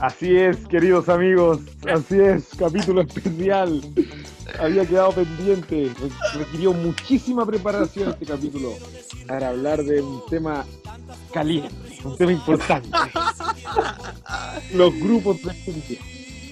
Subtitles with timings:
[0.00, 1.60] Así es, queridos amigos,
[1.92, 3.82] así es, capítulo especial.
[4.58, 5.92] Había quedado pendiente,
[6.38, 8.72] requirió muchísima preparación este capítulo
[9.28, 10.64] para hablar de un tema
[11.34, 11.74] caliente,
[12.04, 12.88] un tema importante.
[14.72, 15.98] Los grupos de cumbia,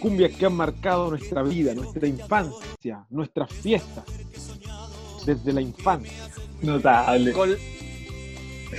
[0.00, 4.04] cumbias que han marcado nuestra vida, nuestra infancia, nuestras fiestas,
[5.24, 6.28] desde la infancia.
[6.62, 7.32] Notable.
[7.32, 7.54] Con,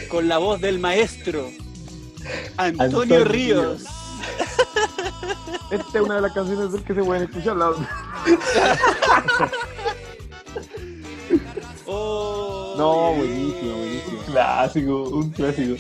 [0.10, 1.50] con la voz del maestro
[2.58, 3.86] Antonio, Antonio Ríos.
[5.72, 7.56] Esta es una de las canciones del que se pueden escuchar.
[7.56, 7.72] La...
[11.86, 14.20] Oh, No, buenísimo, buenísimo.
[14.20, 15.76] Un clásico, un clásico.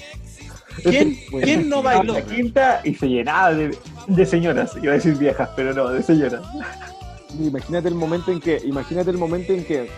[0.82, 2.14] ¿Quién, Bueno, quién no bailó?
[2.14, 6.02] La quinta y se llenaba de, de señoras, iba a decir viejas, pero no, de
[6.04, 6.42] señoras.
[7.40, 9.90] Imagínate el momento en que, imagínate el momento en que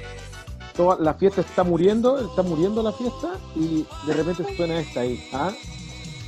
[0.76, 5.22] toda la fiesta está muriendo, está muriendo la fiesta y de repente suena esta ahí,
[5.34, 5.52] ¿ah?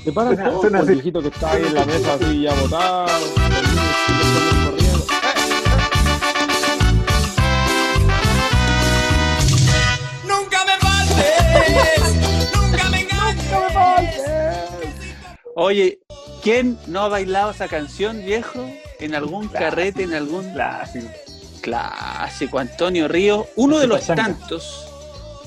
[0.04, 2.54] Te paras Suena- todo, suena el viejito que está ahí en la mesa así ya
[2.54, 3.08] botado.
[10.26, 14.37] Nunca me faltes, nunca me engañes.
[15.62, 15.98] Oye,
[16.44, 18.64] ¿quién no ha bailado esa canción, viejo?
[19.00, 21.08] En algún carrete, en algún Clásico.
[21.62, 22.60] clásico.
[22.60, 24.88] Antonio Ríos, uno de los tantos,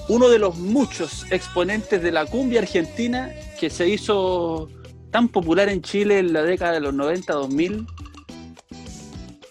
[0.09, 4.69] uno de los muchos exponentes de la cumbia argentina que se hizo
[5.13, 7.87] tan popular en Chile en la década de los 90-2000.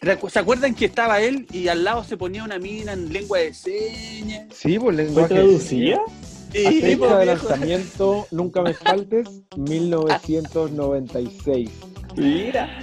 [0.01, 3.37] Recu- ¿Se acuerdan que estaba él y al lado se ponía una mina en lengua
[3.39, 4.47] de señas?
[4.53, 5.33] Sí, pues ¿Fue lenguaje.
[5.35, 6.01] traducida?
[6.51, 11.69] Fecha de lanzamiento, nunca me faltes, 1996.
[12.15, 12.79] Mira.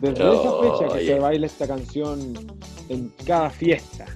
[0.00, 1.06] Desde esa fecha que Oye.
[1.06, 2.34] se baila esta canción
[2.88, 4.06] en cada fiesta.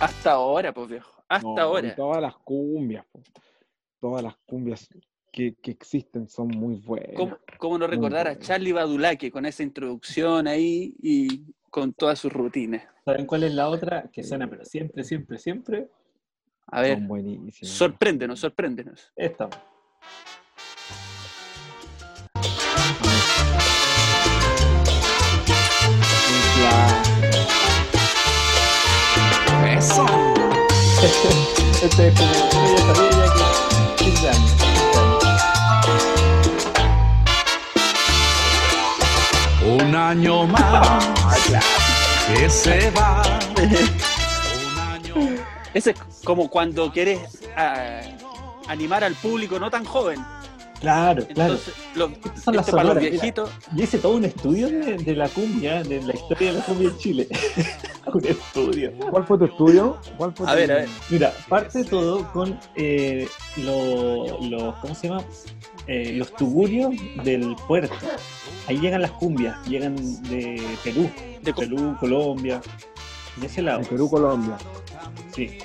[0.00, 1.94] hasta ahora, pues viejo, hasta No, y ahora.
[1.94, 3.20] Todas las cumbias, po.
[4.00, 4.88] todas las cumbias
[5.32, 7.10] que, que existen son muy buenas.
[7.16, 8.38] ¿Cómo, cómo no recordar a.
[8.38, 12.82] Charlie Badulaque con esa introducción ahí y con todas sus rutinas?
[13.04, 15.88] ¿Saben cuál es la otra que suena, pero siempre, siempre, siempre?
[16.72, 17.72] A ver, Son buenísimas.
[17.74, 19.12] sorpréndenos, sorpréndenos.
[19.16, 19.48] Esta.
[29.76, 30.06] Eso.
[31.82, 32.30] Este es como
[32.66, 33.24] ella sabía
[33.96, 34.50] que 15 años.
[34.52, 35.20] 15 años.
[39.86, 41.06] Un año más
[42.34, 43.22] que se va.
[45.74, 47.20] Ese es como cuando quieres
[47.56, 48.00] ah,
[48.68, 50.20] animar al público no tan joven.
[50.80, 51.52] Claro, claro.
[51.54, 53.50] Entonces, lo- Estas son las este para los viejitos.
[53.74, 56.88] Yo hice todo un estudio de, de la cumbia, de la historia de la cumbia
[56.88, 57.28] en Chile.
[58.06, 58.92] un estudio.
[59.10, 59.98] ¿Cuál fue tu estudio?
[60.16, 60.88] ¿Cuál fue A tu- ver, a ver.
[61.10, 65.22] Mira, parte todo con eh, lo- los, ¿cómo se llama?
[65.86, 66.94] Eh, los tuburios
[67.24, 67.94] del puerto.
[68.66, 69.96] Ahí llegan las cumbias, llegan
[70.30, 71.10] de Perú,
[71.42, 72.60] De Perú, Colombia,
[73.36, 73.80] de ese lado.
[73.80, 74.56] De Perú, Colombia.
[75.34, 75.58] Sí.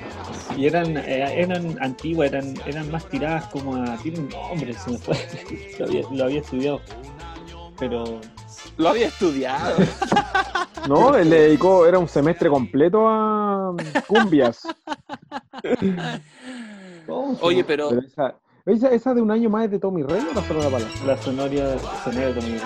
[0.58, 3.98] Y eran, eh, eran antiguas, eran, eran más tiradas como a.
[3.98, 5.16] Tiene un nombre, se me fue.
[5.80, 6.82] lo, había, lo había estudiado.
[7.80, 8.22] Pero.
[8.78, 9.76] Lo había estudiado.
[10.88, 14.68] No, él le dedicó, era un semestre completo a um, cumbias.
[17.08, 18.36] ¿cómo se Oye, pero Pero esa,
[18.66, 21.08] esa, esa de un año más es de Tommy Rey o la Sonora Palacio?
[21.08, 22.60] La sonoria, sonora de Tommy Lee.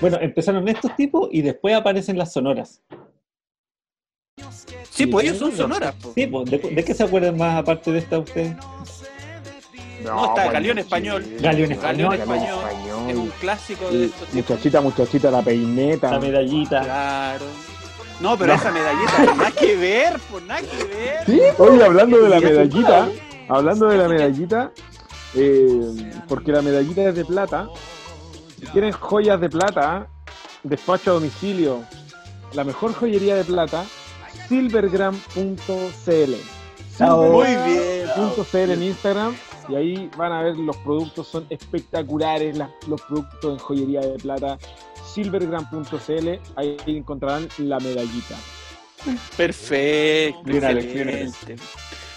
[0.00, 2.82] Bueno, empezaron estos tipos y después aparecen las sonoras.
[4.98, 5.94] Sí, pues ellos son sonoras.
[5.94, 6.12] po.
[6.14, 8.54] Sí, pues, ¿de, de qué se acuerdan más aparte de esta ustedes?
[10.04, 10.78] No, está bueno, Galeón.
[10.78, 11.22] Español.
[11.40, 12.58] Galeón Galeón Español, Español.
[13.08, 14.34] Es un clásico de estos.
[14.34, 16.10] Muchachita, muchachita, la peineta.
[16.10, 16.82] la medallita.
[16.82, 17.46] Claro.
[18.20, 21.24] No, pero esa medallita, nada que ver, pues nada que ver.
[21.26, 23.08] Sí, oye, hablando de la medallita,
[23.48, 24.72] hablando de la medallita,
[25.34, 27.68] eh, porque la medallita es de plata,
[28.58, 30.08] si quieren joyas de plata,
[30.64, 31.84] despacho a domicilio,
[32.54, 33.84] la mejor joyería de plata,
[34.48, 36.34] silvergram.cl.
[37.00, 38.08] Muy bien.
[38.50, 39.36] .cl en Instagram
[39.68, 44.18] y ahí van a ver los productos son espectaculares las- los productos en joyería de
[44.18, 44.58] plata
[45.14, 48.34] silvergram.cl ahí encontrarán la medallita
[49.36, 50.42] Perfecto.
[50.44, 51.56] Bien, Alex, bien, excelente.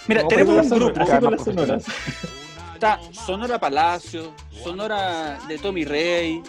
[0.08, 1.00] Mira, No, tenemos un las grupo.
[1.00, 1.84] Así con Más las sonoras.
[2.74, 4.32] Está Sonora Palacio,
[4.64, 6.42] Sonora de Tommy Rey,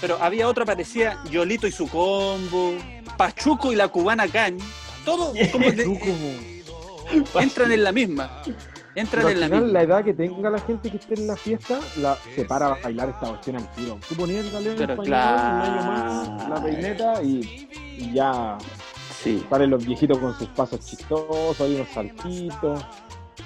[0.00, 2.74] pero había otra parecía Yolito y su combo,
[3.16, 4.56] Pachuco y la cubana Cañ.
[5.04, 6.62] Todos como de-
[7.40, 8.42] entran en la misma.
[8.94, 9.78] Entran en la final, misma.
[9.78, 12.78] la edad que tenga la gente que esté en la fiesta, la, se para a
[12.82, 13.98] bailar esta cuestión al tiro.
[14.08, 17.68] Tú ponías el galeón Pero español, más, la peineta y,
[17.98, 18.58] y ya
[19.22, 19.42] Sí.
[19.48, 22.84] salen los viejitos con sus pasos chistosos, hay unos saltitos.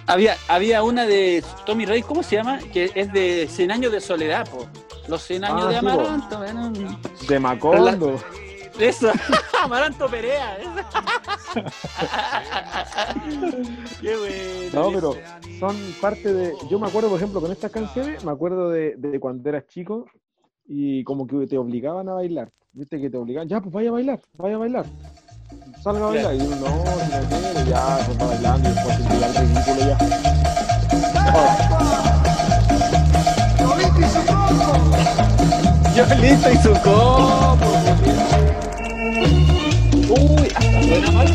[0.08, 2.58] Había, había una de Tommy Rey, ¿cómo se llama?
[2.72, 4.66] Que es de 100 años de soledad, po.
[5.06, 5.86] Los 100 años Ah, de sí.
[5.86, 6.38] Amaranto.
[6.38, 6.72] bueno.
[7.28, 8.20] De Macondo.
[8.78, 9.10] Eso,
[9.62, 10.58] Amaranto Perea.
[14.00, 14.36] Qué bueno.
[14.72, 15.14] No, pero
[15.58, 16.54] son parte de.
[16.70, 20.06] Yo me acuerdo, por ejemplo, con estas canciones, me acuerdo de, de cuando eras chico
[20.66, 22.50] y como que te obligaban a bailar.
[22.72, 24.84] Viste que te obligaban, ya, pues vaya a bailar, vaya a bailar.
[25.82, 26.34] Salga a bailar.
[26.34, 29.80] Y uno, no, si no quiere, ya, pues va bailando y después se el ridículo
[29.80, 29.96] ya.
[35.96, 38.25] Yo listo y su copo.
[40.08, 41.26] Uy, hasta suena mal.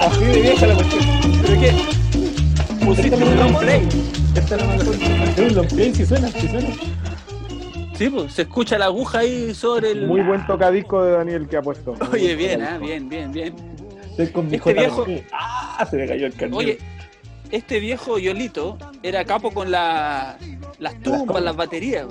[0.00, 1.04] Así de vieja la cuestión.
[1.42, 2.84] ¿Pero qué?
[2.84, 3.88] Pusiste un long play.
[4.34, 4.94] Esta es la mejor.
[4.94, 6.68] Es un long play, si suena, si suena.
[7.94, 10.06] Sí, pues se escucha la aguja ahí sobre el.
[10.06, 11.94] Muy buen tocadisco de Daniel que ha puesto.
[12.12, 13.54] Oye, bien, ah, bien, bien, bien.
[14.10, 15.04] Estoy con mi Este viejo-.
[15.32, 16.56] Ah, se me cayó el carnet.
[16.58, 16.78] Oye,
[17.50, 20.38] este viejo Yolito era capo con la-
[20.78, 22.06] las tumbas, las baterías.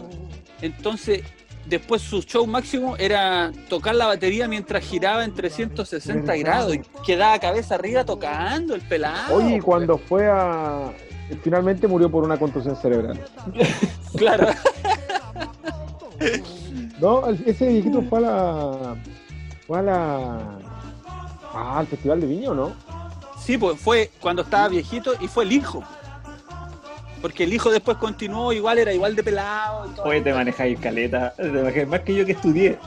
[0.62, 1.22] Entonces,
[1.68, 6.40] después su show máximo era tocar la batería mientras giraba en 360 ¿Verdad?
[6.40, 9.36] grados y quedaba cabeza arriba tocando el pelado.
[9.36, 9.62] Oye, y güey.
[9.62, 10.92] cuando fue a.
[11.44, 13.20] Finalmente murió por una contusión cerebral.
[14.18, 14.48] Claro.
[17.00, 18.96] No, ese viejito fue a la.
[19.68, 20.60] Fue a la.
[21.54, 22.74] Ah, al Festival de Viña, ¿o no?
[23.40, 25.84] Sí, pues fue cuando estaba viejito y fue el hijo.
[27.22, 30.06] Porque el hijo después continuó, igual era igual de pelado y todo.
[30.06, 31.34] Oye, te manejáis caleta.
[31.36, 32.78] Te manejáis más que yo que estudié.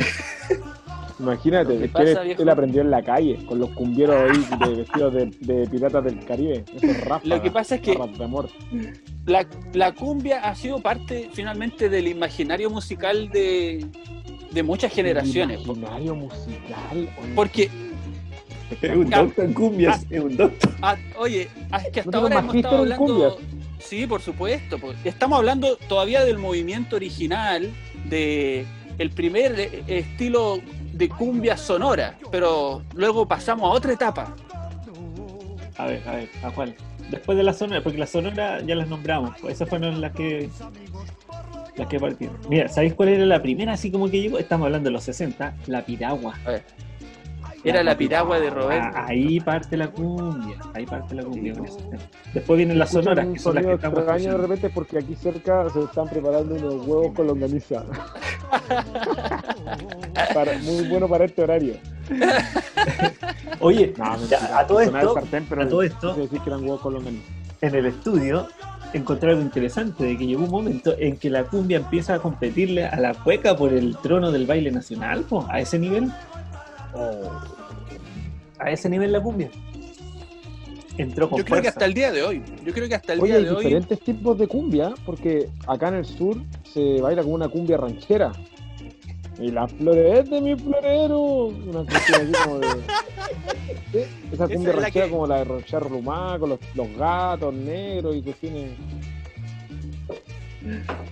[1.18, 4.58] Imagínate, Lo que es que pasa, él, aprendió en la calle, con los cumbieros ahí
[4.70, 6.64] de, vestidos de, de piratas del Caribe.
[6.74, 8.48] Esos ráfagas, Lo que pasa es que- barras de amor.
[9.26, 13.84] La, la cumbia ha sido parte finalmente del imaginario musical de,
[14.50, 15.60] de muchas generaciones.
[15.62, 17.08] Imaginario musical.
[17.20, 17.32] oye.
[17.34, 17.70] Porque,
[18.80, 20.06] Es un doctor en cumbias.
[20.08, 20.70] Es un doctor.
[20.80, 21.42] ah, oye,
[21.84, 23.04] es que hasta ¿No ahora hemos estado en hablando.
[23.06, 23.34] cumbias?
[23.80, 24.78] Sí, por supuesto.
[25.04, 27.70] Estamos hablando todavía del movimiento original,
[28.04, 28.66] de
[28.98, 30.60] el primer eh, estilo
[30.92, 34.36] de cumbia sonora, pero luego pasamos a otra etapa.
[35.78, 36.74] A ver, a ver, ¿a cuál?
[37.10, 39.34] Después de la sonora, porque la sonora ya las nombramos.
[39.40, 40.48] pues esas fueron las que.
[41.76, 42.36] Las que partieron.
[42.48, 44.38] Mira, ¿sabéis cuál era la primera así como que llegó?
[44.38, 46.34] Estamos hablando de los 60, la piragua.
[47.62, 48.96] Era la piragua de Roberto.
[48.96, 50.56] Ah, ahí parte la cumbia.
[50.74, 51.54] Ahí parte la cumbia.
[52.32, 55.68] Después vienen las sonoras, que son las que estamos extraño de repente porque aquí cerca
[55.70, 57.84] se están preparando unos huevos con longaniza.
[60.34, 61.74] Para- muy bueno para este horario.
[63.60, 66.94] Oye, No, mentira, a todo esto, sartén, pero a todo esto, que eran huevos con
[66.94, 67.24] longaniza.
[67.60, 68.46] en el estudio
[68.92, 72.86] encontré algo interesante de que llegó un momento en que la cumbia empieza a competirle
[72.86, 76.10] a la cueca por el trono del baile nacional, po, a ese nivel.
[78.58, 79.50] A ese nivel la cumbia.
[80.98, 82.42] Entró con Yo creo que hasta el día de hoy.
[82.64, 83.64] Yo creo que hasta el Oye, día hay de hoy.
[83.64, 86.36] diferentes tipos de cumbia, porque acá en el sur
[86.74, 88.32] se baila como una cumbia ranchera.
[89.38, 91.18] Y la flores es de mi florero.
[91.46, 92.66] Una cuestión así como de.
[93.92, 93.98] Sí,
[94.32, 97.52] Esa cumbia es la ranchera que- como la de Rochar Rumá, con los, los gatos
[97.54, 98.70] negros y cuestiones.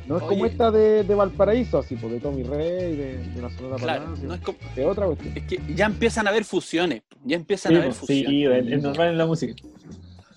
[0.07, 3.77] No es como esta de, de Valparaíso, así, de Tommy Rey, de, de la Sonora
[3.77, 4.29] Claro, Palacio.
[4.29, 5.37] no es como- Es otra cuestión.
[5.37, 8.29] Es que ya empiezan a haber fusiones, ya empiezan Sí, a haber fusiones.
[8.29, 9.55] sí, es, es normal en la música.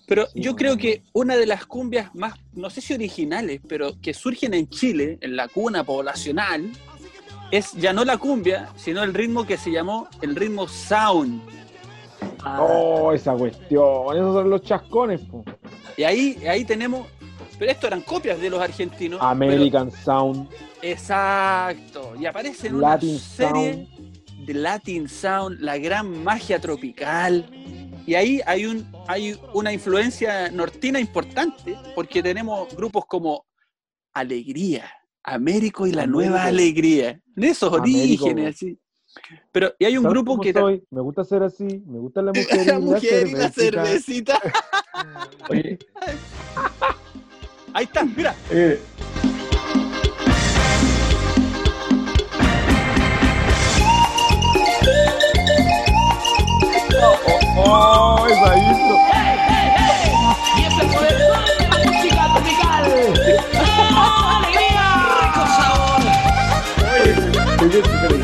[0.08, 4.14] Pero yo creo que una de las cumbias más, no sé si originales, pero que
[4.14, 6.70] surgen en Chile, en la cuna poblacional,
[7.50, 11.42] es ya no la cumbia, sino el ritmo que se llamó el ritmo sound.
[12.46, 14.16] Oh, esa cuestión.
[14.16, 15.44] Esos son los chascones, po.
[15.98, 17.08] Y ahí, ahí tenemos,
[17.62, 19.20] pero esto eran copias de los argentinos.
[19.20, 20.50] pero- American Sound,
[20.82, 22.16] exacto.
[22.20, 23.20] Y aparece en una serie
[23.86, 24.46] Sound.
[24.48, 27.48] de Latin Sound, la gran magia tropical.
[28.08, 33.46] Y ahí hay, un, hay una influencia nortina importante, porque tenemos grupos como
[34.12, 34.92] Alegría,
[35.24, 36.20] Américo y la Américo.
[36.20, 38.26] Nueva Alegría, de esos Américo.
[38.26, 38.80] orígenes, así.
[39.52, 40.52] Pero, y hay un ¿Sabes grupo que...
[40.52, 40.84] soy?
[40.90, 44.40] Me gusta ser así, me gusta la mujer, La mujer y la cervecita.
[44.40, 44.40] cervecita.
[45.52, 45.78] Oye,
[47.74, 48.36] Ahí está, mira.
[48.50, 48.82] eh,
[57.58, 58.98] ¡Oh, esa intro!
[60.58, 61.40] Y este poder de la
[61.86, 62.84] música tropical.
[63.96, 64.86] ¡Oh, alegría!
[65.22, 66.02] ¡Rico sabor!
[66.78, 68.21] ¡Muévete, mami!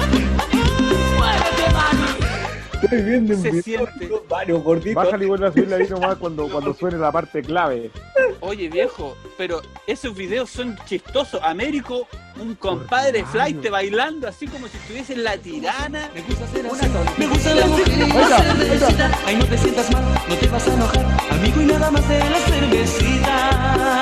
[2.88, 4.10] Estoy viendo en se video, siente.
[4.30, 5.04] varios gorditos.
[5.04, 7.92] Bájale y vuelve a subirle ahí nomás cuando, cuando suene la parte clave.
[8.40, 11.42] Oye, viejo, pero esos videos son chistosos.
[11.44, 12.08] Américo,
[12.40, 16.10] un compadre flight bailando así como si estuviese en la tirana.
[16.16, 19.12] Me gusta hacer asado, me gusta la cervecita.
[19.26, 21.06] Ay, no te sientas mal, no te vas a enojar.
[21.30, 23.98] Amigo y nada más de la cervecita.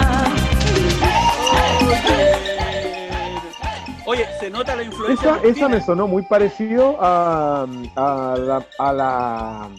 [4.05, 5.38] Oye, se nota la influencia.
[5.38, 7.63] Esa, esa me sonó muy parecido a,
[7.95, 9.69] a la, a la,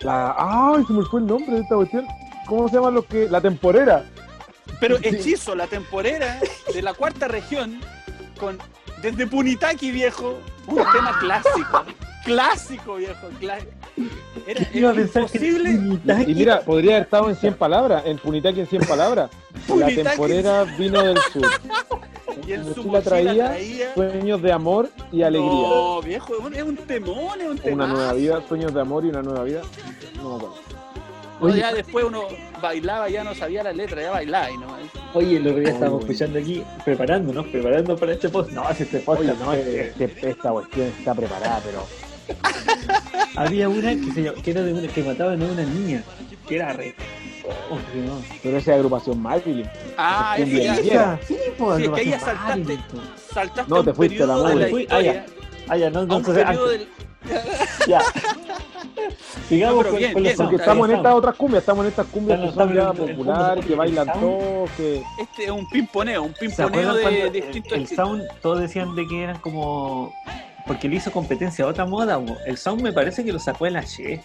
[0.00, 2.06] la- Ay, se me fue el nombre de esta cuestión.
[2.46, 3.26] ¿Cómo se llama lo que...?
[3.30, 4.04] La temporera.
[4.80, 6.38] Pero Hechizo, la temporera
[6.72, 7.80] de la cuarta región,
[8.38, 8.58] con
[9.00, 11.84] desde Punitaki, viejo, un tema clásico.
[12.24, 13.28] Clásico, viejo.
[14.46, 15.70] Era, imposible.
[15.70, 19.30] Punitaki- Y mira, podría haber estado en 100 palabras, en Punitaki en 100 palabras.
[19.76, 21.42] La temporera vino del sur.
[22.46, 23.94] Y en su mochila traía traía.
[23.94, 25.50] Sueños de amor y alegría.
[25.50, 27.80] No, viejo, es un- temón, es un temón.
[27.80, 29.62] Una nueva vida, sueños de amor y una nueva vida.
[30.16, 30.54] No me acuerdo.
[31.40, 31.58] Oye.
[31.58, 32.22] ya después uno
[32.62, 34.66] bailaba, ya no sabía la letra, ya bailaba y no.
[35.14, 38.50] Oye, el otro día estábamos escuchando aquí, preparándonos, preparando para este post.
[38.52, 41.84] No, si este Oye, podcast no, fue- es que esta cuestión está preparada, pero.
[43.36, 46.02] Había una que, se que era de una que mataban a una niña,
[46.48, 46.94] que era re.
[47.46, 48.22] Oh, que no.
[48.42, 49.68] Pero esa es agrupación Marilyn.
[49.98, 51.18] Ah, Es eso ya.
[51.26, 52.36] Sí, pues, Sí, es que ahí ya hacen
[53.32, 53.70] saltaste.
[53.70, 55.26] No, a un te fuiste a la de la Fui- ah, ya.
[55.68, 56.88] Ah, ya, no, entonces, periodo antes- del.
[57.88, 58.00] ya.
[59.48, 60.34] Sigamos No, pero con, bien, con bien.
[60.36, 63.66] los Porque estamos en estas otras cumbias, estamos en estas cumbias que son ya populares,
[63.66, 65.02] que bailan todos, que.
[65.20, 69.22] Este es un pimponeo, un ¿Se pimponeo de distintos el, sound, todos decían de que
[69.24, 70.14] eran como...
[70.66, 72.36] Porque le hizo competencia a otra moda, mo.
[72.46, 74.22] el sound me parece que lo sacó el H.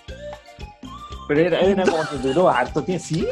[1.29, 3.05] Pero era, era como que duró harto tiempo.
[3.07, 3.25] Sí,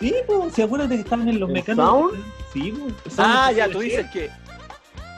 [0.00, 2.12] sí, pues, ¿se acuerdan de que estaban en los ¿El mecánicos?
[2.52, 2.72] Sí,
[3.02, 4.30] pues, Ah, ya, tú dices que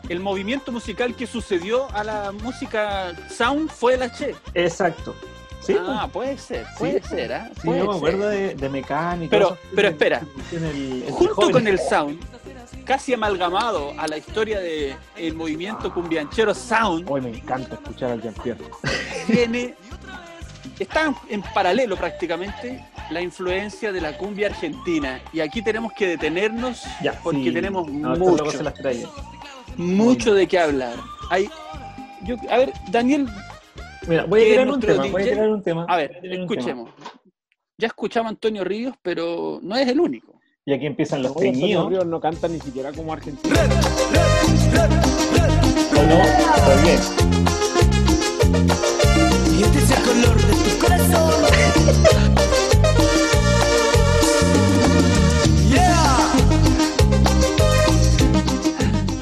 [0.08, 4.34] el movimiento musical que sucedió a la música sound fue la Che.
[4.54, 5.14] Exacto.
[5.60, 7.44] Sí, ah, puede ser, puede Sí, ser, ¿ah?
[7.48, 7.60] pues.
[7.60, 8.48] Sí, Puede yo me acuerdo ser.
[8.48, 9.30] de, de mecánica.
[9.30, 10.22] Pero- pero espera.
[10.52, 11.52] en el- Junto jóvenes.
[11.52, 12.20] con el sound,
[12.84, 18.22] casi amalgamado a la historia del el movimiento cumbianchero sound, Hoy me encanta escuchar al
[18.22, 18.60] Jean-Pierre.
[19.26, 19.74] tiene,
[20.84, 25.20] está en paralelo prácticamente la influencia de la cumbia argentina.
[25.32, 27.52] Y aquí tenemos que detenernos Ya, porque sí.
[27.52, 29.06] tenemos No, mucho, se las trae.
[29.76, 30.94] mucho de qué hablar.
[31.30, 31.48] Hay,
[32.24, 33.26] yo, a ver, Daniel,
[34.08, 35.86] Mira, voy a tirar un tema, voy a tirar un tema.
[35.88, 36.34] a ver, tema.
[36.42, 36.90] escuchemos.
[37.78, 40.40] Ya escuchamos a Antonio Ríos, pero no es el único.
[40.64, 41.88] Y aquí empiezan los teñidos.
[41.90, 43.54] Ríos no canta ni siquiera como argentino.
[45.96, 46.22] ¿O no?
[46.22, 46.98] Está bien.
[49.66, 51.32] Este es el color de tu corazón.
[55.68, 56.16] Yeah.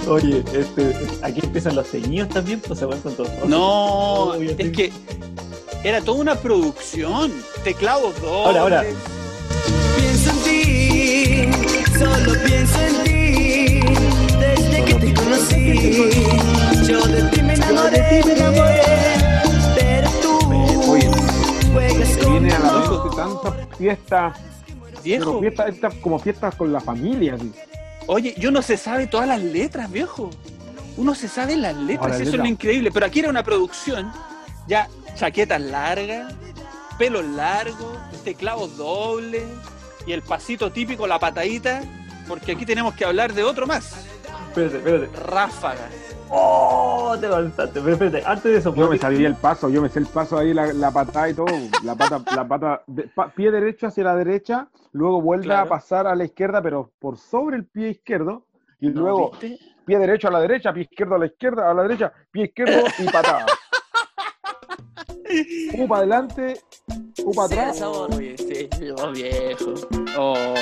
[0.09, 3.27] Oye, este, aquí empiezan los teñidos también, pues se van con todo.
[3.49, 4.93] No, es que
[5.83, 7.33] era toda una producción.
[7.63, 8.47] Teclados dobles.
[8.47, 8.85] Ahora, ahora.
[9.97, 11.49] Pienso en ti,
[11.99, 13.81] solo pienso en ti.
[14.39, 16.11] Desde que te conocí,
[16.87, 18.44] yo de ti me enamoré.
[23.85, 27.35] Fiestas, pero Viejo, fiestas, estas como fiestas con la familia.
[27.35, 27.53] así.
[28.07, 30.31] oye, yo no se sabe todas las letras, viejo.
[30.97, 32.91] Uno se sabe las letras, Ahora, eso es lo increíble.
[32.91, 34.11] Pero aquí era una producción,
[34.67, 36.33] ya chaquetas largas,
[36.99, 39.43] pelo largo, teclados dobles
[40.07, 41.83] y el pasito típico, la patadita,
[42.27, 44.07] porque aquí tenemos que hablar de otro más.
[44.57, 45.31] Espérate, espérate.
[45.31, 45.89] Ráfaga.
[46.31, 47.17] ¡Oh!
[47.21, 47.81] Te lanzaste.
[47.81, 50.07] Pero espérate, antes de eso, Yo me ¿puedo- sabía el paso, yo me sé el
[50.07, 51.47] paso ahí, la, la patada y todo.
[51.83, 55.67] La pata, la pata, de- pa- pie derecho hacia la derecha, luego vuelve Claro.
[55.67, 58.47] a pasar a la izquierda, pero por sobre el pie izquierdo,
[58.81, 59.03] y ¿no?
[59.03, 59.59] luego ¿Viste?
[59.85, 62.87] pie derecho a la derecha, pie izquierdo a la izquierda, a la derecha, pie izquierdo
[62.99, 63.47] y patada.
[65.79, 66.61] U para adelante,
[67.25, 67.83] U para atrás.
[68.39, 68.69] sí,
[69.15, 69.75] viejo.
[70.17, 70.55] Oh.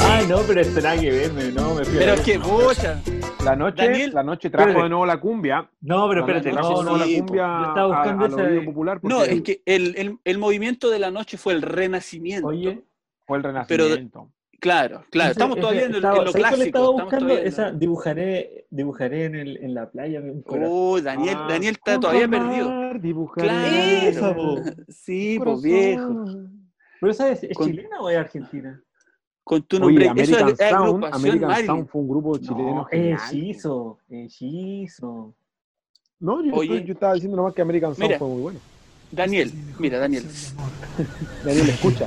[0.00, 3.00] Ah, no, pero esto nada que ver, me- no, me Pero es que bocha.
[3.44, 4.84] La noche, Daniel, la noche trajo espérate.
[4.84, 5.68] de nuevo la cumbia.
[5.80, 7.86] No, pero La espérate, noche no, trajo no, de nuevo sí, la cumbia yo estaba
[7.88, 11.10] buscando a, a esa- popular porque No, es que el, el, el movimiento de la
[11.10, 12.46] noche fue el renacimiento.
[12.46, 12.82] Oye,
[13.26, 14.30] fue el renacimiento.
[14.60, 15.30] Claro, claro.
[15.30, 16.66] ese- Estamos ese- todavía en, el- estaba- en lo ¿sabes cuál clásico.
[16.78, 20.22] estaba estamos buscando en esa, dibujaré, dibujaré en, el, en la playa.
[20.46, 22.94] Oh, Daniel, Ah, Daniel está todavía perdido.
[23.00, 23.48] dibujaré
[24.12, 24.58] Claro.
[24.58, 24.74] Esa.
[24.88, 26.24] Sí, pues viejo.
[27.00, 27.42] Pero ¿sabes?
[27.42, 28.80] ¿Es Con- chilena o es argentina?
[29.44, 30.22] Con tu Oye, nombre.
[30.22, 31.66] Eso American es, es Sound, American Marilyn.
[31.66, 33.18] Sound fue un grupo chileno No, genial.
[33.28, 35.34] hechizo, hechizo.
[36.20, 36.74] No, yo, Oye.
[36.76, 38.18] estoy- yo estaba diciendo nomás que American Sound Mira.
[38.18, 38.60] fue muy bueno.
[39.10, 40.24] Daniel, mira, Daniel.
[41.44, 42.06] Daniel escucha.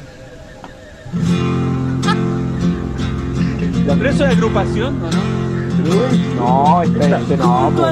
[3.85, 5.35] ¿Pero eso es agrupación o no?
[6.35, 7.65] No, este, este no.
[7.65, 7.87] Junto po.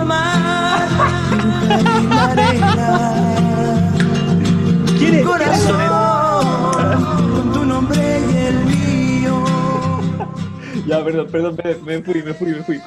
[10.88, 12.80] Ya, perdón, perdón, me, me fui, me fui, me fui.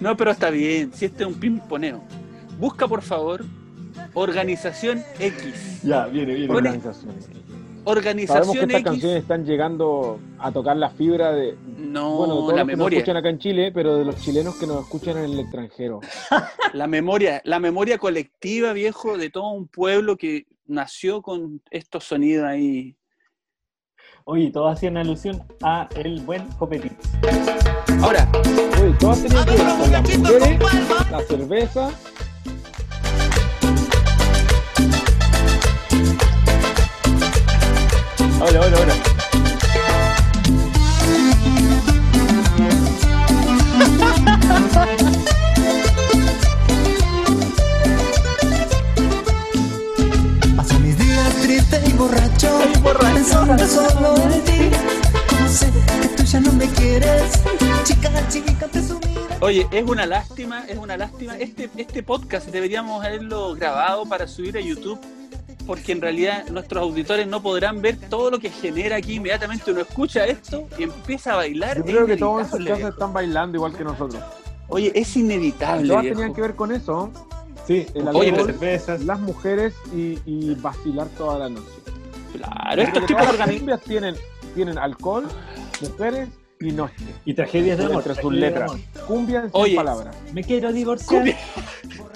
[0.00, 2.02] No, pero está bien, si este es un pimponeo.
[2.58, 3.44] Busca, por favor,
[4.14, 5.82] Organización X.
[5.82, 6.48] Ya, viene, viene.
[6.48, 7.24] Pone- Organizaciones.
[7.24, 7.34] Sabemos
[7.84, 8.84] que Organización estas X.
[8.84, 12.72] canciones están llegando a tocar la fibra de, No, bueno, de todos la los que
[12.72, 12.98] nos memoria.
[12.98, 15.98] escuchan acá en Chile, pero de los chilenos que nos escuchan en el extranjero.
[16.74, 22.44] La memoria, la memoria colectiva, viejo, de todo un pueblo que nació con estos sonidos
[22.46, 22.94] ahí.
[24.24, 26.96] Oye, todos hacían alusión a el buen Copetín.
[28.02, 28.28] Ahora,
[28.80, 30.58] Oye, todas tenían que ver con las mujeres,
[31.10, 31.90] la cerveza.
[38.40, 39.11] Ahora, ahora, ahora.
[51.92, 52.48] Y borracho,
[53.14, 54.70] pensando solo en ti.
[55.28, 55.70] Como sé
[56.00, 57.32] que tú ya no me quieres,
[57.84, 59.20] chica, chica, presumida.
[59.40, 61.36] oye, es una lástima, es una lástima.
[61.38, 64.98] Este, este podcast deberíamos haberlo grabado para subir a YouTube,
[65.66, 69.14] porque en realidad nuestros auditores no podrán ver todo lo que genera aquí.
[69.14, 71.76] Inmediatamente uno escucha esto y empieza a bailar.
[71.78, 74.22] Yo Es creo que todos en sus casas están bailando igual que nosotros.
[74.68, 75.88] Oye, es inevitable.
[75.88, 76.16] Todas viejo.
[76.18, 77.10] tenían que ver con eso,
[77.66, 79.00] Sí, El oye, alcohol, las cervezas.
[79.04, 81.68] las mujeres y, y vacilar toda la noche.
[82.32, 83.58] Claro, estos tipos organizan.
[83.58, 84.16] cumbias tienen,
[84.54, 85.28] tienen alcohol,
[85.80, 86.28] mujeres
[86.60, 87.04] y noche.
[87.24, 88.04] Y tragedias de amor.
[88.06, 88.72] Entre sus letras.
[89.06, 90.16] Cumbia en palabras.
[90.32, 91.08] Me quiero divorciar.
[91.08, 91.38] Cumbia.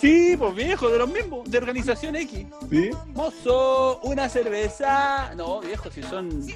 [0.00, 2.46] Sí, pues viejo, de los mismos, de Organización X.
[2.70, 2.90] Sí.
[3.14, 5.32] Mozo, una cerveza.
[5.36, 6.46] No, viejo, si son.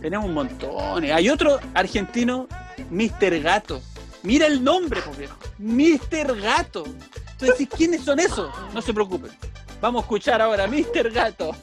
[0.00, 1.04] Tenemos un montón.
[1.04, 2.48] Hay otro argentino,
[2.90, 3.40] Mr.
[3.40, 3.80] Gato.
[4.24, 5.36] Mira el nombre, pues viejo.
[5.58, 6.40] Mr.
[6.40, 6.84] Gato.
[7.32, 8.50] Entonces, ¿quiénes son esos?
[8.74, 9.30] No se preocupen.
[9.84, 11.12] Vamos a escuchar ahora, Mr.
[11.12, 11.54] Gato.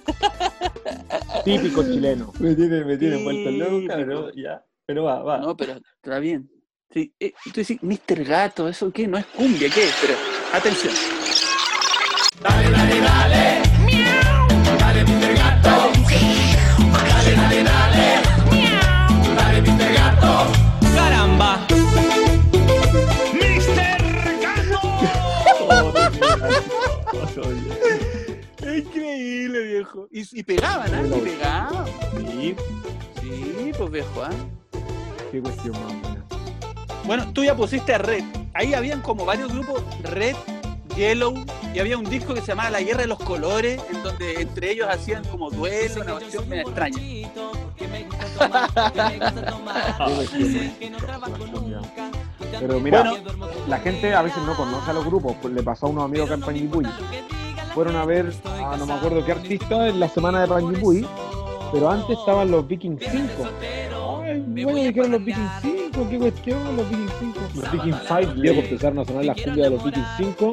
[1.43, 2.31] Típico chileno.
[2.37, 4.63] Me tiene, me tiene vuelto loco, pero- ya.
[4.85, 5.39] Pero va, va.
[5.39, 6.47] No, pero está bien.
[6.93, 8.23] Sí, eh, tú decís, Mr.
[8.23, 9.07] Gato, ¿eso qué?
[9.07, 9.89] No es cumbia, ¿qué?
[10.01, 10.13] Pero,
[10.53, 10.93] atención.
[20.95, 21.65] Caramba.
[27.33, 27.87] Es
[28.81, 30.07] increíble, viejo.
[30.11, 31.03] Y, y pegaban, ¿ah?
[31.05, 31.85] Y pegaban.
[32.15, 32.55] Sí.
[33.21, 34.29] Sí, pues viejo, ¿ah?
[35.31, 36.25] Qué cuestión más buena.
[37.05, 38.23] Bueno, tú ya pusiste a Red.
[38.53, 40.35] Ahí habían como varios grupos, Red,
[40.95, 41.33] Yellow,
[41.73, 44.71] y había un disco que se llamaba La Guerra de los Colores, en donde entre
[44.71, 46.97] ellos hacían como duelo, una cuestión medio extraña.
[52.59, 53.13] Pero mira,
[53.67, 55.35] la gente a veces no conoce a los grupos.
[55.41, 56.89] Pues le pasó a unos amigos acá en Panguipulli.
[57.73, 61.05] Fueron a ver, a no me acuerdo qué artista, en la semana de Panguipulli.
[61.71, 63.49] Pero antes estaban los Viking 5.
[64.23, 67.39] Ay, bueno, dijeron los Viking 5, qué cuestión, los Viking 5.
[67.55, 70.51] Los Viking 5, viejo, empezaron a sonar las cumbias de los Viking 5.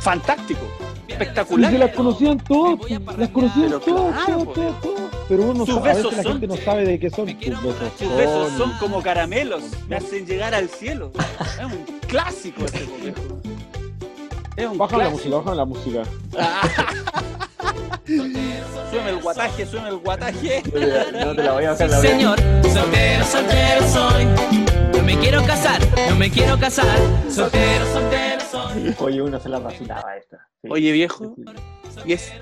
[0.00, 0.60] Fantástico,
[1.08, 1.70] Y espectacular.
[1.72, 5.00] se las conocían todos, las conocían todos, todos, todos, todos.
[5.28, 7.28] Pero uno Sus sabe, a besos veces la son- gente no sabe de qué son.
[7.28, 11.10] Sus besos Sus besos son- son como caramelos, me hacen llegar al cielo.
[11.58, 13.20] Es un clásico ese, viejo.
[14.56, 16.02] Es un Bajan la música, bajan la música.
[18.90, 20.62] Suena el guataje, suena el guataje.
[21.12, 24.24] No te la voy a bajar la Señor, soltero, soltero soy.
[24.96, 26.98] No me quiero casar, no me quiero casar.
[27.28, 28.94] Soltero, soltero soy.
[28.98, 30.48] Oye, uno se la vacilaba esta.
[30.62, 30.68] Sí.
[30.70, 31.34] Oye, viejo,
[32.06, 32.32] y es,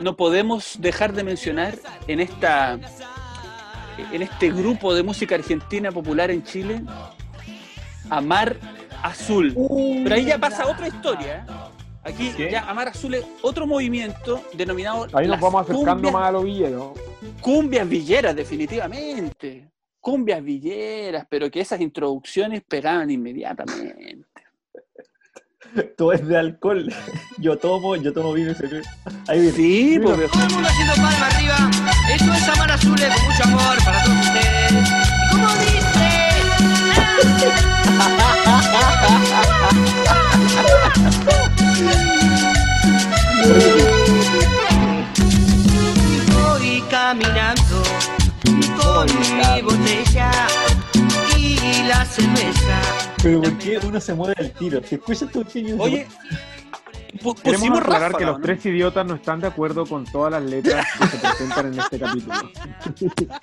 [0.00, 1.74] no podemos dejar de mencionar
[2.06, 2.78] en esta
[4.12, 6.82] en este grupo de música argentina popular en Chile
[8.08, 8.56] a Mar
[9.02, 9.54] Azul.
[10.04, 11.44] Pero ahí ya pasa otra historia.
[11.48, 11.52] ¿eh?
[12.02, 12.50] Aquí ¿Qué?
[12.50, 16.32] ya Amar Azul es otro movimiento denominado Ahí nos las vamos acercando cumbias, más a
[16.32, 16.92] los villeros.
[17.42, 19.70] cumbias villeras, definitivamente.
[20.00, 24.26] Cumbias villeras, pero que esas introducciones pegaban inmediatamente.
[25.96, 26.92] Todo es de alcohol.
[27.38, 28.90] Yo tomo, yo tomo vino y cerveza.
[29.28, 29.56] Ahí viene.
[29.56, 30.30] Sí, pues.
[30.30, 31.70] Todo el mundo haciendo palma arriba.
[32.14, 34.90] Esto es Amar Azules con mucho amor para todos ustedes.
[35.30, 36.08] ¿Cómo dice?
[46.32, 47.82] Voy caminando
[48.80, 50.30] con mi botella
[51.36, 52.80] y la cerveza.
[53.22, 54.80] Pero ¿por qué uno se mueve al tiro?
[54.84, 55.40] Si escuchas tu.
[55.78, 56.06] Oye,
[57.42, 60.86] Queremos aclarar ráfaga, que los tres idiotas no están de acuerdo con todas las letras
[60.98, 62.50] que se presentan en este capítulo.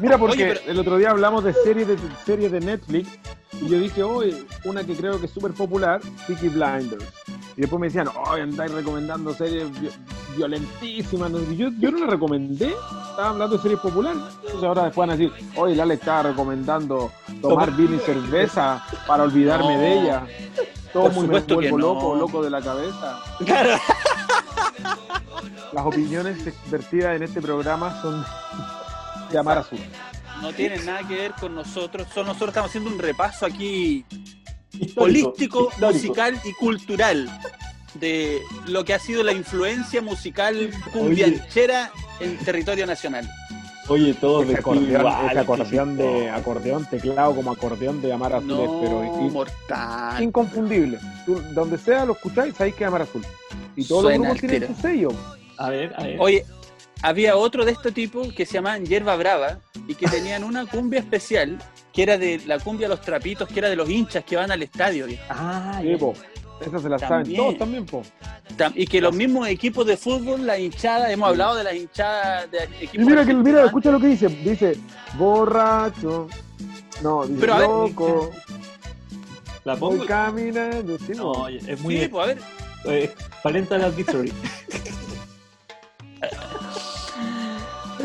[0.00, 3.08] Mira, porque Oye, pero- el otro día hablamos de series de series de Netflix
[3.60, 7.04] y yo dije, hoy una que creo que es súper popular, Peaky Blinders.
[7.56, 9.90] Y después me decían, ¡ay, andáis recomendando series vi-
[10.36, 11.32] violentísimas!
[11.56, 14.20] Yo, yo no las recomendé, estaba hablando de series populares.
[14.44, 17.10] Entonces ahora después van a decir, oye, Lale estaba recomendando
[17.42, 19.80] tomar vino y cerveza para olvidarme No.
[19.80, 20.22] de ella.
[20.92, 21.76] Todo muy me vuelvo no.
[21.78, 23.20] loco, loco de la cabeza.
[23.44, 23.76] Claro.
[25.72, 26.38] Las opiniones
[26.70, 28.24] vertidas en este programa son
[29.30, 29.78] de Amar Azul.
[30.42, 32.06] No tienen nada que ver con nosotros.
[32.12, 34.04] Solo nosotros estamos haciendo un repaso aquí
[34.72, 35.92] Histórico, holístico, histórico.
[35.92, 37.40] musical y cultural
[37.94, 43.28] de lo que ha sido la influencia musical cumbianchera en territorio nacional.
[43.88, 48.48] Oye, todos Ese vestidos acordeón, igual, acordeón de acordeón teclado como acordeón de Amar Azul
[48.82, 50.22] pero No, mortal.
[50.22, 50.98] inconfundible.
[51.24, 53.22] Tú, donde sea lo escucháis, sabéis que es Amar Azul.
[53.74, 55.08] Y todos Suena los grupos tienen su sello.
[55.56, 56.16] A ver, a ver.
[56.20, 56.44] Oye,
[57.02, 61.00] había otro de este tipo que se llamaban Hierba Brava y que tenían una cumbia
[61.00, 61.58] especial
[61.92, 64.62] que era de la cumbia Los Trapitos, que era de los hinchas que van al
[64.62, 65.06] estadio.
[65.06, 65.22] viejo.
[65.30, 66.14] Ah, Sí, po.
[66.60, 67.36] Esas se las saben También.
[67.40, 68.02] todos también, po.
[68.56, 72.50] Tam- Y que los mismos equipos de fútbol, la hinchada, hemos hablado de las hinchadas
[72.50, 74.26] de Y equipos mira que mira, escucha lo que dice.
[74.28, 74.76] Dice
[75.16, 76.26] borracho.
[77.00, 78.30] No, dice Pero ver, loco.
[79.64, 79.96] la pongo.
[79.98, 80.98] Voy caminando.
[80.98, 82.38] Sí, No, es muy Sí, pues a ver.
[82.86, 84.32] eh, parental victory.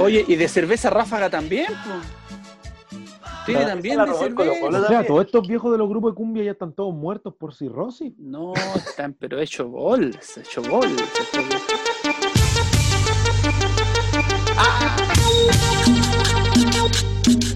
[0.03, 1.67] Oye, y de cerveza ráfaga también.
[3.45, 4.59] Tiene La- también de Colo cerveza.
[4.61, 4.81] Colo.
[4.81, 7.53] O sea, todos estos viejos de los grupos de cumbia ya están todos muertos por
[7.53, 8.13] cirrosis.
[8.17, 11.03] No, están, pero hecho bols, hecho bols.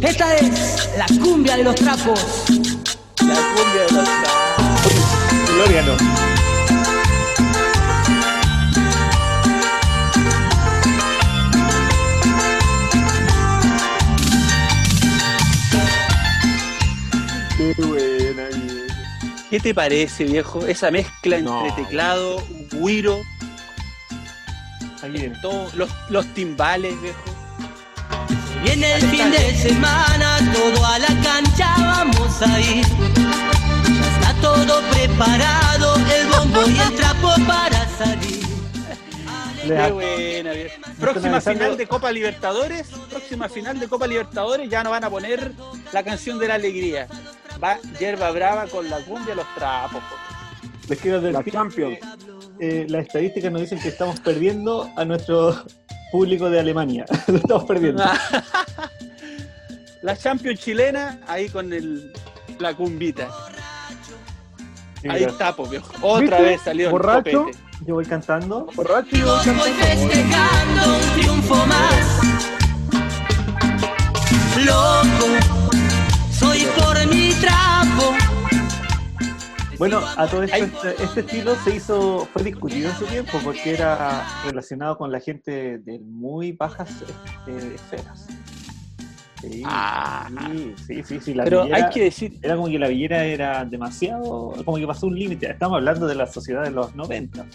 [0.02, 2.46] Esta es la cumbia de los trapos.
[3.26, 4.10] La cumbia de los
[5.56, 6.37] Gloria no.
[17.78, 18.94] Buena, viejo.
[19.50, 20.66] ¿Qué te parece, viejo?
[20.68, 23.22] Esa mezcla entre teclado, guiro,
[25.02, 25.38] Ahí viene.
[25.42, 27.20] todo, los, los timbales, viejo.
[28.64, 32.86] Viene el fin de semana, todo a la cancha vamos a ir.
[32.86, 38.38] Ya está todo preparado, el bombo y el trapo para salir.
[39.64, 40.76] Qué buena, viejo.
[41.00, 45.52] Próxima final de Copa Libertadores, próxima final de Copa Libertadores, ya no van a poner
[45.94, 47.08] la canción de la alegría.
[47.64, 50.02] Va Yerba Brava con la cumbia los trapos.
[50.02, 50.16] po.
[50.90, 51.98] Les quiero La advertir Champions.
[52.60, 55.64] que, eh, las estadísticas nos dicen que estamos perdiendo a nuestro
[56.12, 57.06] público de Alemania.
[57.28, 58.04] Lo estamos perdiendo.
[60.02, 62.14] La Champions chilena, ahí con el,
[62.60, 63.30] la cumbita.
[65.10, 65.92] Ahí está, po, viejo.
[66.02, 66.42] Otra ¿Viste?
[66.44, 67.46] vez salió Borracho.
[67.46, 67.58] copete.
[67.86, 68.68] Yo voy cantando.
[68.76, 72.20] Borracho y voy festejando un triunfo más.
[74.64, 75.28] Loco,
[76.32, 77.27] soy por mi
[79.78, 83.74] Bueno, a todo esto, este, este estilo se hizo, fue discutido en su tiempo porque
[83.76, 86.90] era relacionado con la gente de muy bajas
[87.48, 88.26] este, esferas.
[89.40, 90.28] Sí, Ah.
[90.52, 93.24] sí, sí, sí, sí, la Pero villera- hay que decir, Era como que la villera
[93.24, 95.52] era demasiado, como que pasó un límite.
[95.52, 97.46] Estamos hablando de la sociedad de los 90.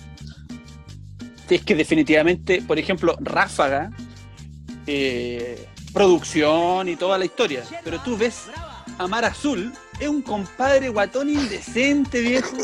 [1.50, 3.90] es que definitivamente, por ejemplo, Ráfaga,
[4.87, 8.44] eh, producción y toda la historia, pero tú ves
[8.96, 12.57] a Mar Azul, es un compadre guatón indecente, viejo.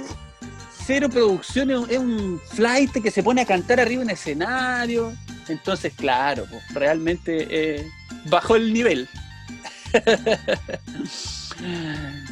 [0.86, 5.12] Cero producción, es un- flight que se pone a cantar arriba en escenario.
[5.48, 7.86] Entonces, claro, pues, realmente eh,
[8.26, 9.08] bajó el nivel.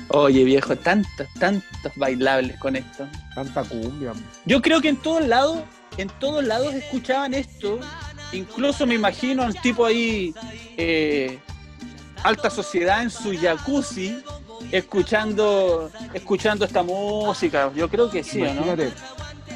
[0.09, 3.09] Oye, viejo, tantos, tantos bailables con esto.
[3.35, 4.12] Tanta cumbia.
[4.44, 5.59] Yo creo que en todos lados,
[5.96, 7.80] en todos lados escuchaban esto.
[8.32, 10.35] Incluso me imagino a un tipo ahí,
[10.76, 11.38] eh,
[12.22, 14.16] alta sociedad en su jacuzzi,
[14.73, 17.73] escuchando, escuchando esta música.
[17.75, 18.64] Yo creo que sí, ¿o no?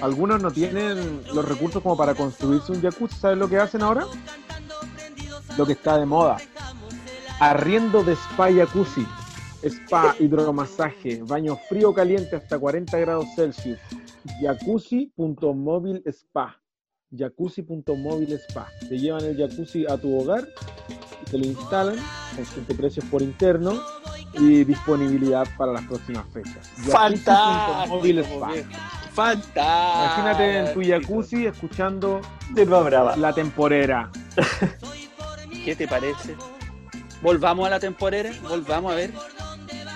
[0.03, 3.17] Algunos no tienen los recursos como para construirse un jacuzzi.
[3.17, 4.07] ¿Sabes lo que hacen ahora?
[5.59, 6.39] Lo que está de moda.
[7.39, 9.07] Arriendo de spa y jacuzzi.
[9.63, 13.79] Spa, hidromasaje, baño frío caliente hasta 40 grados Celsius.
[14.41, 16.59] Jacuzzi.móvil spa.
[17.11, 18.69] Jacuzzi.móvil spa.
[18.89, 20.49] Te llevan el jacuzzi a tu hogar
[21.21, 21.97] y te lo instalan
[22.55, 23.79] con precios por interno
[24.35, 26.69] y disponibilidad para las próximas fechas.
[26.91, 28.01] Fantástico.
[29.13, 29.61] Fantástico.
[29.61, 33.17] Imagínate en tu jacuzzi escuchando brava.
[33.17, 34.11] la temporera.
[35.65, 36.37] ¿Qué te parece?
[37.23, 39.13] Volvamos a la temporera, volvamos a ver.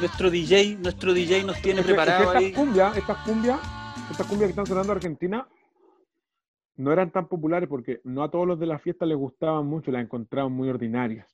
[0.01, 3.61] Nuestro DJ, nuestro DJ nos tiene preparado estas cumbias, estas cumbias,
[4.11, 5.49] estas cumbias que están sonando en Argentina
[6.77, 9.91] no eran tan populares porque no a todos los de la fiesta les gustaban mucho,
[9.91, 11.27] las encontraban muy ordinarias.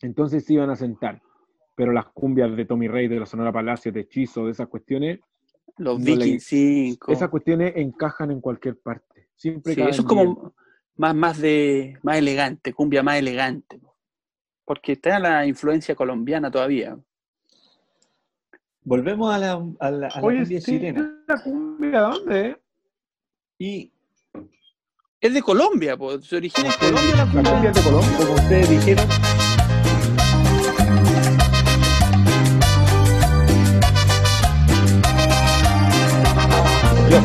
[0.00, 1.22] Entonces se iban a sentar.
[1.78, 5.20] Pero las cumbias de Tommy Rey, de la Sonora Palacio, de Hechizo, de esas cuestiones,
[5.76, 7.12] Los No Vikings 5.
[7.12, 9.28] Esas cuestiones encajan en cualquier parte.
[9.36, 10.26] Siempre Sí, caen eso es bien.
[10.26, 10.54] como
[10.96, 13.80] más, más de más elegante, cumbia más elegante.
[14.64, 16.98] Porque está la influencia colombiana todavía.
[18.82, 21.22] Volvemos a la, a la, a la Oye, cumbia sí, chilena.
[21.28, 22.56] ¿la cumbia dónde?
[23.58, 23.92] Y
[25.20, 26.24] Es de Colombia, pues.
[26.26, 27.52] Se origina en Colombia la La cumbia.
[27.52, 28.16] cumbia es de Colombia.
[28.18, 29.06] como ustedes dijeron,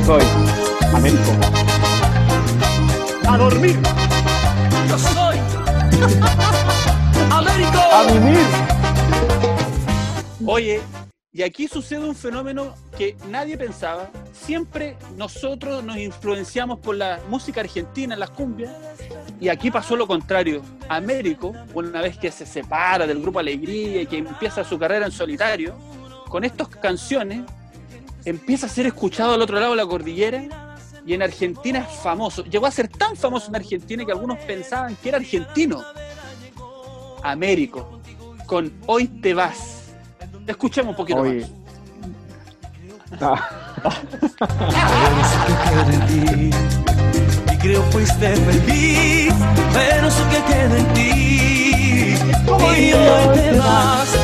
[0.05, 0.23] soy
[0.93, 1.31] Américo.
[3.27, 3.79] A dormir.
[4.89, 5.37] Yo soy
[7.31, 7.79] Américo.
[7.93, 8.37] ¡A mimir!
[10.45, 10.81] Oye,
[11.31, 14.09] y aquí sucede un fenómeno que nadie pensaba.
[14.33, 18.71] Siempre nosotros nos influenciamos por la música argentina, las cumbias,
[19.39, 20.61] y aquí pasó lo contrario.
[20.89, 25.13] Américo, una vez que se separa del grupo Alegría y que empieza su carrera en
[25.13, 25.75] solitario,
[26.27, 27.43] con estas canciones
[28.25, 32.43] empieza a ser escuchado al otro lado de la cordillera y en Argentina es famoso.
[32.45, 35.83] Llegó a ser tan famoso en Argentina que algunos pensaban que era argentino.
[37.23, 37.99] Américo,
[38.45, 39.93] con Hoy te vas.
[40.47, 41.41] Escuchemos un poquito Oye.
[41.41, 41.49] más.
[43.21, 43.49] Ah,
[45.69, 46.51] queda en ti.
[47.53, 49.33] Y creo fuiste feliz,
[49.73, 51.09] pero eso que queda en ti.
[52.75, 54.22] Y hoy te vas,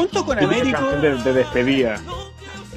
[0.00, 2.00] junto con Américo, canción de, de despedida.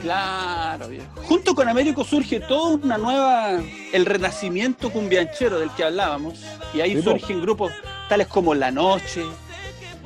[0.01, 1.05] claro, viejo.
[1.23, 3.59] junto con Américo surge toda una nueva,
[3.93, 6.39] el renacimiento cumbianchero del que hablábamos.
[6.73, 7.71] Y ahí surgen grupos
[8.09, 9.23] tales como La Noche,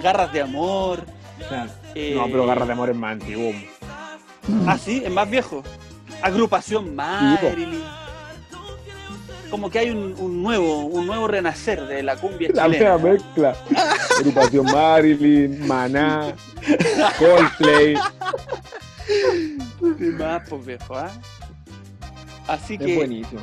[0.02, 1.06] Garras de Amor.
[1.48, 3.52] claro, eh, No, pero Garra de Amor es más antiguo.
[4.68, 5.64] Ah, sí, es más viejo.
[6.22, 7.82] Agrupación Marilyn.
[9.56, 13.14] Como que hay un, un nuevo, un nuevo renacer de la cumbia La nueva chilena.
[13.14, 13.56] mezcla.
[14.20, 16.36] Agrupación Marilyn, Maná,
[17.18, 17.96] Coldplay.
[19.98, 21.10] ¿Qué más, pues, viejo, ah?
[22.50, 23.40] Así Es que, buenísimo.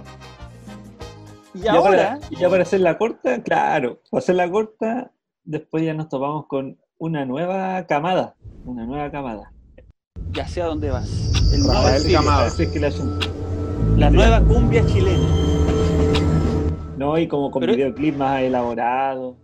[1.54, 5.12] y ahora, para, ya para hacer la corta, claro, para hacer la corta,
[5.44, 8.34] después ya nos topamos con una nueva camada,
[8.66, 9.50] una nueva camada.
[10.32, 11.08] ya sé a dónde vas.
[11.54, 12.46] El nuevo Rafael Camada.
[12.48, 12.90] Así es que la
[13.96, 15.41] la nueva cumbia chilena.
[17.02, 19.34] No, y como con Pero- videoclip más elaborado.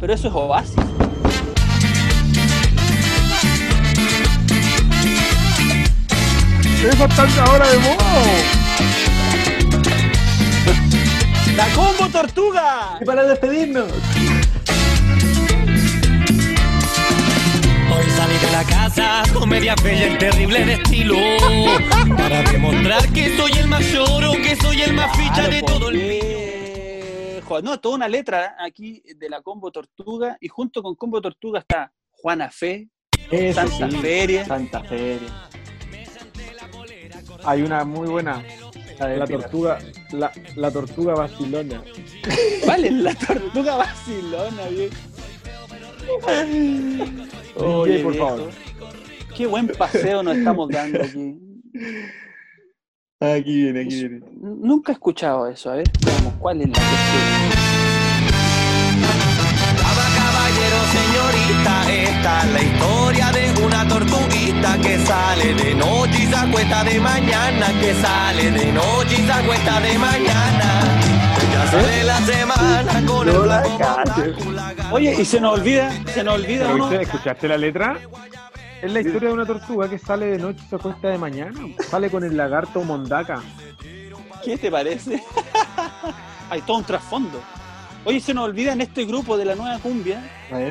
[0.00, 0.74] Pero eso es Oasis.
[6.88, 8.22] Eso está ahora de moda.
[11.54, 12.98] ¡La combo tortuga!
[12.98, 13.92] Y para despedirnos,
[17.92, 21.14] Hoy salí de la casa con media fe y el terrible de estilo
[22.16, 25.88] Para demostrar que soy el mayor o que soy el más ficha Claro, de todo
[25.90, 26.35] el
[27.62, 30.36] No, toda una letra aquí de la combo tortuga.
[30.40, 32.88] Y junto con combo tortuga está Juana Fe,
[33.30, 34.44] eso Santa sí, Feria.
[34.44, 35.48] Santa Feria.
[37.44, 38.44] Hay una muy buena.
[38.98, 39.78] La tortuga,
[40.12, 41.82] la, la tortuga vacilona.
[42.66, 44.96] Vale, la tortuga vacilona, viejo.
[46.16, 47.04] DJ,
[47.54, 48.50] por viejo, favor.
[49.36, 51.38] Qué buen paseo nos estamos dando aquí.
[53.18, 54.20] Aquí viene, aquí viene.
[54.42, 55.70] Nunca he escuchado eso.
[55.70, 56.80] A ver, veamos cuál es la que
[59.80, 66.26] Dama, caballero, señorita, esta es la historia de una tortuguita que sale de noche y
[66.26, 71.00] se acuesta de mañana, que sale de noche y se acuesta de mañana.
[71.54, 73.62] Ya sale la semana con el No la.
[74.92, 77.00] Oye, y se nos olvida, se nos olvida.
[77.00, 77.98] ¿Escuchaste la letra?
[78.86, 81.60] Es la historia de una tortuga que sale de noche y se acuesta de mañana.
[81.90, 83.42] Sale con el lagarto Mondaca.
[84.44, 85.22] ¿Qué te parece?
[86.50, 87.40] Hay todo un trasfondo.
[88.04, 90.22] Oye, se nos olvida en este grupo de la nueva cumbia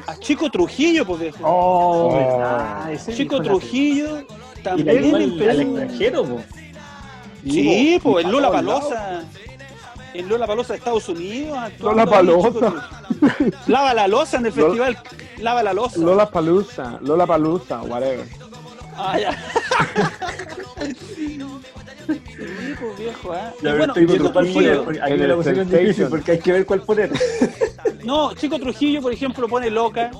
[0.08, 1.40] A Chico Trujillo, pues viejo.
[1.44, 2.16] Oh, Oh.
[2.18, 2.92] verdad.
[2.94, 4.22] Ese Chico Trujillo
[4.58, 6.42] Y también la empezó- al extranjero, po.
[7.44, 8.62] Sí, po, pues y en pa'
[10.18, 11.58] En Lola Palosa de Estados Unidos.
[11.80, 12.90] Lola Palosa.
[13.68, 14.98] Lava la losa en el Lola- festival.
[15.40, 16.00] Lava la losa.
[16.00, 18.26] Lola Palusa, Lola Palusa, whatever.
[18.98, 19.32] Ah, ya.
[20.98, 21.38] sí,
[22.80, 23.34] pues viejo.
[23.60, 24.84] Y Ya bueno, Chico poner, Trujillo.
[24.86, 25.36] porque Aquí la
[25.80, 27.12] difícil porque hay que ver cuál poner.
[28.06, 30.12] No, Chico Trujillo, por ejemplo, pone loca,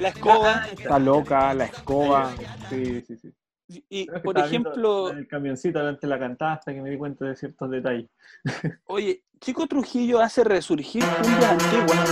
[0.00, 0.66] la escoba.
[0.76, 2.32] Está loca, la escoba.
[2.70, 3.28] Sí, sí, sí.
[3.68, 7.24] Y, Creo por ejemplo, El camioncito delante de la cantada hasta que me di cuenta
[7.24, 8.08] de ciertos detalles.
[8.86, 12.08] oye, Chico Trujillo hace resurgir cumbias antiguas.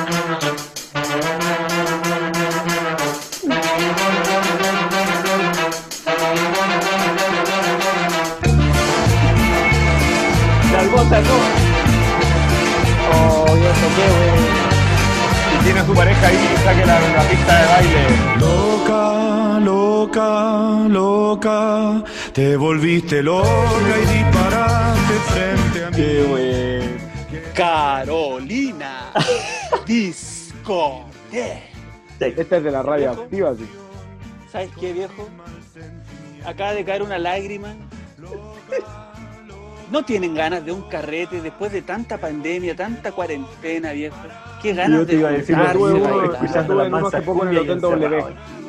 [10.72, 11.64] ¡La albota, no!
[13.12, 14.64] Oh, yo qué bueno.
[15.50, 18.02] Si tiene a su pareja ahí, saque la, la pista de baile.
[18.40, 19.03] Loca,
[20.04, 23.48] loca, loca, te volviste loca
[24.02, 25.96] y disparaste frente a mí.
[25.96, 27.54] Qué bueno.
[27.54, 29.12] Carolina
[29.86, 31.04] Disco.
[32.20, 33.66] Esta es de la radio activa, sí.
[34.50, 35.28] ¿Sabes qué, viejo?
[36.44, 37.74] Acaba de caer una lágrima.
[39.90, 44.16] ¿No tienen ganas de un carrete después de tanta pandemia, tanta cuarentena, viejo?
[44.62, 47.58] ¿Qué ganas Yo te de iba a decir, escuchando la mansa hace poco en el
[47.58, 48.63] cumbia y Hotel W.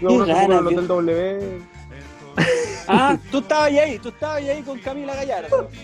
[0.00, 1.58] Yo ganas, el Hotel W.
[2.90, 5.68] Ah, tú estabas ahí, tú estabas ahí con Camila Gallardo.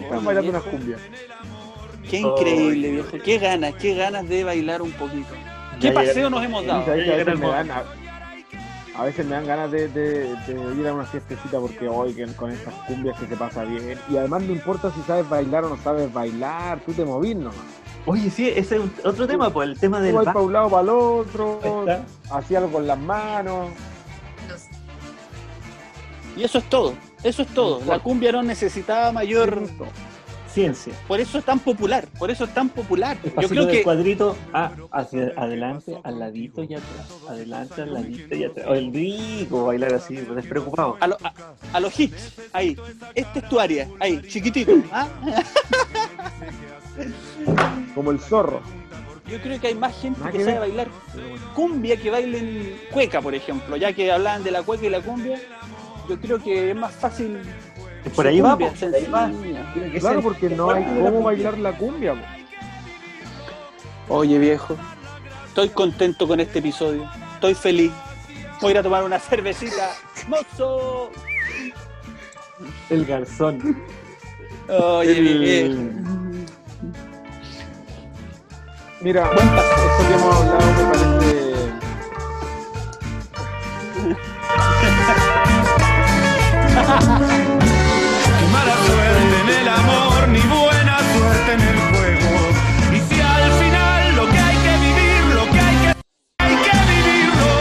[0.00, 1.00] Están bailando unas cumbias.
[2.08, 3.18] Qué increíble, viejo.
[3.22, 5.34] Qué ganas, qué ganas de bailar un poquito.
[5.80, 6.84] ¿Qué paseo nos hemos dado?
[6.90, 7.84] a veces me dan, a,
[8.96, 12.50] a veces me dan ganas de, de- de ir a una fiestecita porque hoy con
[12.50, 13.98] estas cumbias que se pasa bien.
[14.08, 17.54] Y además no importa si sabes bailar o no sabes bailar, tú te movís nomás.
[18.08, 20.32] Oye, sí, ese es otro tema, pues el tema del baile.
[20.32, 21.60] para un lado, para el otro,
[22.30, 23.68] hacía algo con las manos.
[26.36, 26.94] Y eso es todo.
[27.22, 27.82] Eso es todo.
[27.86, 29.60] La cumbia no necesitaba mayor.
[30.52, 30.92] Ciencia.
[31.06, 32.06] Por eso es tan popular.
[32.18, 33.18] Por eso es tan popular.
[33.40, 37.06] Yo creo del que cuadrito, ah, hacia adelante, al ladito y atrás.
[37.28, 38.66] Adelante, al ladito y atrás.
[38.68, 40.96] O el rico bailar así, despreocupado.
[41.00, 41.32] a, lo- a-
[41.74, 42.76] a los hits, ahí.
[43.14, 44.72] Este es tu área, ahí, chiquitito.
[44.90, 45.06] ¿ah?
[47.94, 48.60] Como el zorro.
[49.26, 50.60] Yo creo que hay más gente que que sabe ver.
[50.60, 50.88] bailar
[51.54, 53.76] cumbia que bailen cueca, por ejemplo.
[53.76, 55.38] Ya que hablaban de la cueca y la cumbia,
[56.08, 57.38] yo creo que es más fácil.
[58.16, 59.26] Por ahí va, cumbia, por ahí va.
[59.28, 59.72] sencilla.
[59.74, 62.14] Tiene que Claro, porque no hay la cómo bailar la cumbia.
[62.14, 62.20] po.
[64.16, 64.74] Oye, viejo,
[65.48, 67.06] estoy contento con este episodio.
[67.34, 67.92] Estoy feliz.
[68.62, 69.90] Voy a ir a tomar una cervecita.
[70.26, 71.10] ¡Mozo!
[72.88, 73.78] El garzón.
[74.68, 75.38] Oye, El-
[75.76, 76.17] viejo.
[79.00, 81.70] Mira, esto que hemos hablado me parece.
[88.40, 92.50] Ni mala suerte en el amor, ni buena suerte en el juego.
[92.92, 95.88] Y si al final lo que hay que vivir, lo que hay que,
[96.40, 97.54] hay que vivirlo,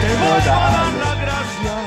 [0.00, 1.80] te vuelvo a dar las gracias,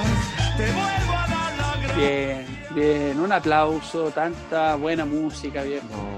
[0.55, 1.97] te vuelvo a dar las gracias.
[1.97, 3.19] Bien, bien.
[3.19, 4.11] Un aplauso.
[4.11, 6.13] Tanta buena música, viejo.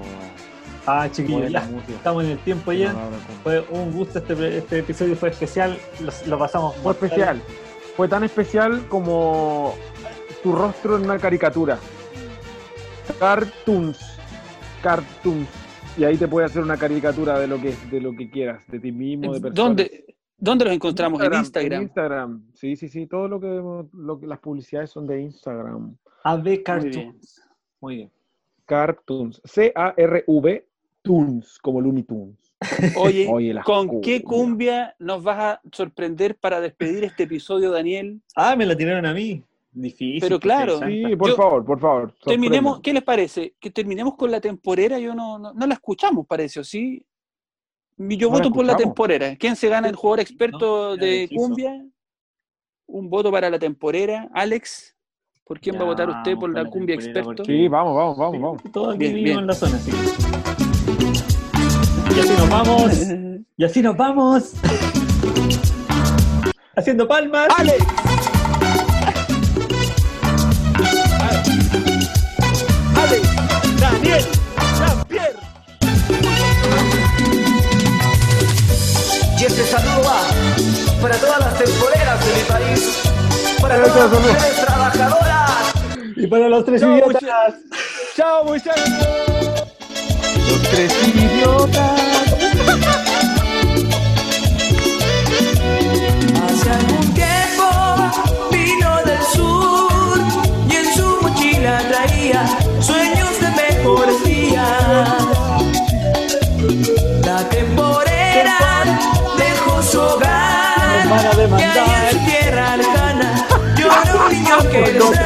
[0.86, 1.68] Ah, chiquillos, ya.
[1.88, 2.92] Estamos en el tiempo ya.
[2.92, 3.16] no, no, no.
[3.42, 5.76] Fue un gusto este, este episodio, fue especial.
[6.00, 7.04] Lo, lo pasamos Fue mortal.
[7.08, 7.42] especial.
[7.96, 9.74] Fue tan especial como
[10.42, 11.78] tu rostro en una caricatura.
[13.18, 14.18] Cartoons.
[14.82, 15.48] Cartoons.
[15.96, 18.78] Y ahí te puede hacer una caricatura de lo que, de lo que quieras, de
[18.78, 19.54] ti mismo, de personas.
[19.56, 20.04] ¿Dónde,
[20.36, 21.20] ¿Dónde los encontramos?
[21.22, 21.72] En Instagram.
[21.80, 22.42] En Instagram.
[22.52, 23.06] Sí, sí, sí.
[23.06, 25.96] Todo lo que, lo que las publicidades son de Instagram.
[26.24, 26.94] AB Muy Cartoons.
[26.94, 27.16] bien.
[27.80, 28.10] Muy bien.
[28.66, 29.40] Cartoons.
[29.44, 30.65] C-A-R-V.
[31.06, 32.36] Toons, como Looney Tunes.
[32.96, 33.28] Oye,
[33.64, 38.20] ¿con qué cumbia nos vas a sorprender para despedir este episodio, Daniel?
[38.34, 39.42] Ah, me la tiraron a mí.
[39.72, 40.20] Difícil.
[40.20, 40.78] Pero claro.
[40.86, 42.14] Sí, por Yo- favor, por favor.
[42.24, 42.80] Terminemos.
[42.80, 43.54] ¿qué les parece?
[43.60, 47.04] Que terminemos con la temporera, yo no, no, no la escuchamos, parece, ¿o sí?
[47.98, 49.36] Yo No la voto por la temporera.
[49.36, 51.84] ¿Quién se gana el jugador experto No, de cumbia?
[52.86, 54.30] Un voto para la temporera.
[54.32, 54.96] Alex,
[55.44, 57.34] ¿por quién va a votar usted por la cumbia experto?
[57.34, 58.62] porque- Sí, vamos, vamos, vamos, vamos.
[58.72, 59.38] Todos aquí Bien, vivimos bien.
[59.40, 60.35] en la zona, sí.
[62.16, 62.92] Y así nos vamos.
[63.58, 64.52] Y así nos vamos.
[66.74, 67.48] Haciendo palmas.
[67.58, 67.84] ¡Alex!
[72.96, 73.80] ¡Alex!
[73.80, 74.24] ¡Daniel!
[74.78, 75.36] ¡Jean-Pierre!
[79.38, 80.22] Y este saludo va
[81.02, 83.02] para todas las temporeras de mi país,
[83.60, 85.74] para todas las mujeres trabajadoras.
[86.16, 87.54] Y para los tres Chao, idiotas.
[88.16, 88.88] ¡Chao, muchachos!
[90.48, 92.05] Los tres idiotas.
[111.16, 112.04] Hogar Nos van a y demandar.
[112.04, 113.46] en su tierra lejana
[113.76, 114.82] llora un niño que.
[114.98, 115.16] Por.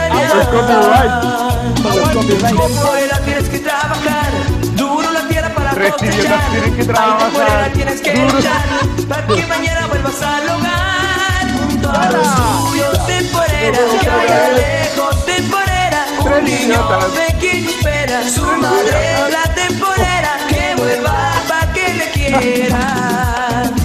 [2.11, 4.30] Temporera tienes que trabajar
[4.76, 6.51] duro la tierra para cosechar.
[6.51, 8.62] tienen que trabajar temporera tienes que luchar
[9.09, 12.28] para que mañana vuelvas al hogar junto a los
[12.70, 13.07] tuyos.
[13.07, 16.07] Temporera que vaya lejos, temporera.
[16.24, 17.05] Un niño idiotas.
[17.05, 23.79] pequeño espera su madre, la temporera que vuelva para que le quiera.